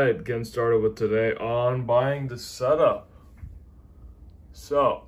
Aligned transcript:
right, 0.00 0.24
getting 0.24 0.44
started 0.44 0.80
with 0.80 0.96
today 0.96 1.34
on 1.34 1.84
buying 1.84 2.28
the 2.28 2.38
setup. 2.38 3.10
So, 4.52 5.04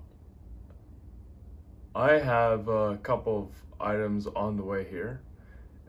I 1.94 2.12
have 2.18 2.68
a 2.68 2.98
couple 2.98 3.38
of 3.38 3.86
items 3.86 4.26
on 4.26 4.56
the 4.56 4.62
way 4.62 4.84
here, 4.88 5.22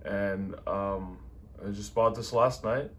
and 0.05 0.55
um, 0.67 1.17
I 1.65 1.71
just 1.71 1.93
bought 1.93 2.15
this 2.15 2.31
last 2.31 2.63
night. 2.63 2.91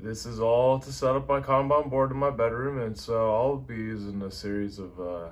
This 0.00 0.24
is 0.24 0.38
all 0.38 0.78
to 0.78 0.92
set 0.92 1.16
up 1.16 1.28
my 1.28 1.40
Kanban 1.40 1.90
board 1.90 2.12
in 2.12 2.16
my 2.16 2.30
bedroom, 2.30 2.80
and 2.80 2.96
so 2.96 3.34
I'll 3.34 3.56
be 3.56 3.74
using 3.74 4.22
a 4.22 4.30
series 4.30 4.78
of 4.78 5.00
uh, 5.00 5.28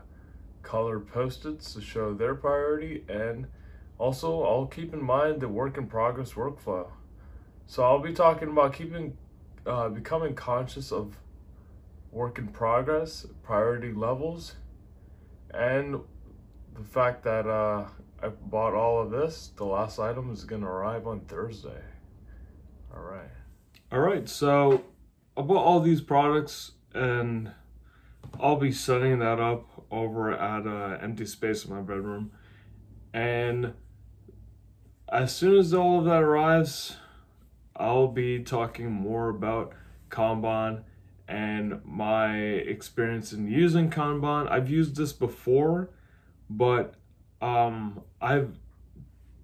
color 0.63 0.99
post-its 0.99 1.75
to 1.75 1.81
show 1.81 2.13
their 2.13 2.35
priority, 2.35 3.05
and 3.09 3.47
also 3.99 4.43
I'll 4.43 4.67
keep 4.67 4.93
in 4.93 5.03
mind 5.03 5.41
the 5.41 5.49
work 5.49 5.79
in 5.79 5.87
progress 5.87 6.33
workflow. 6.33 6.89
So 7.69 7.85
I'll 7.85 8.01
be 8.01 8.13
talking 8.13 8.49
about 8.49 8.73
keeping, 8.73 9.17
uh, 9.67 9.89
becoming 9.89 10.35
conscious 10.35 10.93
of 10.93 11.17
work 12.11 12.39
in 12.39 12.49
progress, 12.49 13.27
priority 13.43 13.93
levels, 13.93 14.55
and 15.53 16.01
the 16.75 16.85
fact 16.85 17.25
that 17.25 17.47
uh, 17.47 17.87
I 18.23 18.29
bought 18.29 18.75
all 18.75 19.01
of 19.03 19.11
this. 19.11 19.51
The 19.57 19.65
last 19.65 19.99
item 19.99 20.33
is 20.33 20.45
gonna 20.45 20.67
arrive 20.67 21.07
on 21.07 21.21
Thursday. 21.21 21.83
All 22.95 23.03
right. 23.03 23.31
All 23.93 24.01
right, 24.01 24.29
so 24.29 24.85
I 25.37 25.43
bought 25.43 25.65
all 25.65 25.81
these 25.81 26.01
products 26.01 26.73
and 26.95 27.53
I'll 28.41 28.57
be 28.57 28.73
setting 28.73 29.19
that 29.19 29.39
up 29.39 29.69
over 29.91 30.33
at 30.33 30.67
uh, 30.67 30.99
empty 31.01 31.27
space 31.27 31.65
in 31.65 31.75
my 31.75 31.81
bedroom. 31.83 32.33
And 33.13 33.75
as 35.09 35.35
soon 35.35 35.59
as 35.59 35.73
all 35.73 36.01
of 36.01 36.05
that 36.07 36.23
arrives, 36.23 36.97
I'll 37.79 38.09
be 38.09 38.43
talking 38.43 38.91
more 38.91 39.29
about 39.29 39.73
Kanban 40.11 40.83
and 41.29 41.81
my 41.85 42.39
experience 42.39 43.33
in 43.33 43.49
using 43.49 43.91
Kanban. 43.91 44.51
I've 44.51 44.71
used 44.71 44.97
this 44.97 45.13
before, 45.13 45.91
but 46.49 46.95
um, 47.41 48.03
I've 48.21 48.59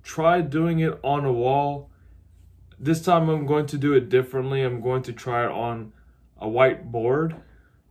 tried 0.02 0.50
doing 0.50 0.80
it 0.80 0.98
on 1.02 1.24
a 1.24 1.32
wall. 1.32 1.90
This 2.78 3.02
time 3.02 3.28
I'm 3.28 3.46
going 3.46 3.66
to 3.66 3.78
do 3.78 3.92
it 3.92 4.08
differently. 4.08 4.62
I'm 4.62 4.80
going 4.80 5.02
to 5.04 5.12
try 5.12 5.44
it 5.44 5.50
on 5.50 5.92
a 6.40 6.46
whiteboard 6.46 7.40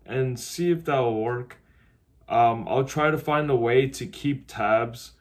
and 0.06 0.40
see 0.40 0.72
if 0.72 0.86
that 0.86 1.00
will 1.00 1.22
work. 1.22 1.58
Um, 2.28 2.66
I'll 2.68 2.86
try 2.86 3.12
to 3.12 3.18
find 3.18 3.50
a 3.50 3.56
way 3.56 3.88
to 3.88 4.06
keep 4.06 4.48
tabs 4.48 5.12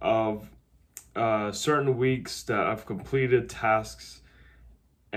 of 0.00 0.50
uh, 1.14 1.50
certain 1.52 1.96
weeks 1.96 2.42
that 2.44 2.66
I've 2.66 2.86
completed 2.86 3.48
tasks 3.48 4.20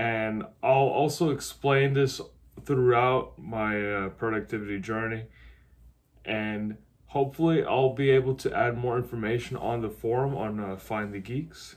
and 0.00 0.44
I'll 0.62 0.94
also 1.02 1.28
explain 1.28 1.92
this 1.92 2.22
throughout 2.64 3.34
my 3.38 3.92
uh, 3.92 4.08
productivity 4.08 4.78
journey 4.78 5.26
and 6.24 6.78
hopefully 7.08 7.62
I'll 7.62 7.92
be 7.92 8.08
able 8.08 8.34
to 8.36 8.56
add 8.56 8.78
more 8.78 8.96
information 8.96 9.58
on 9.58 9.82
the 9.82 9.90
forum 9.90 10.34
on 10.34 10.58
uh, 10.58 10.76
Find 10.76 11.12
the 11.12 11.18
Geeks. 11.18 11.76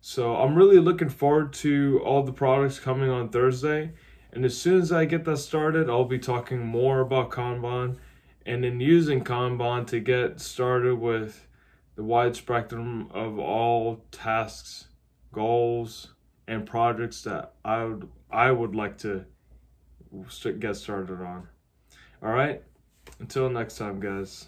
So 0.00 0.36
I'm 0.36 0.54
really 0.54 0.78
looking 0.78 1.10
forward 1.10 1.52
to 1.64 2.00
all 2.06 2.22
the 2.22 2.32
products 2.32 2.78
coming 2.78 3.10
on 3.10 3.28
Thursday 3.28 3.92
and 4.32 4.46
as 4.46 4.56
soon 4.56 4.80
as 4.80 4.90
I 4.90 5.04
get 5.04 5.26
that 5.26 5.36
started 5.36 5.90
I'll 5.90 6.06
be 6.06 6.18
talking 6.18 6.64
more 6.64 7.00
about 7.00 7.30
Kanban 7.30 7.98
and 8.46 8.64
then 8.64 8.80
using 8.80 9.22
Kanban 9.22 9.86
to 9.88 10.00
get 10.00 10.40
started 10.40 10.94
with 10.94 11.46
the 11.96 12.02
wide 12.02 12.34
spectrum 12.34 13.10
of 13.12 13.38
all 13.38 14.06
tasks, 14.10 14.86
goals, 15.32 16.14
and 16.48 16.66
projects 16.66 17.22
that 17.22 17.52
I 17.64 17.84
would 17.84 18.08
I 18.30 18.50
would 18.50 18.74
like 18.74 18.98
to 18.98 19.24
get 20.58 20.74
started 20.76 21.20
on. 21.20 21.46
All 22.22 22.32
right. 22.32 22.62
Until 23.20 23.48
next 23.48 23.78
time, 23.78 24.00
guys. 24.00 24.46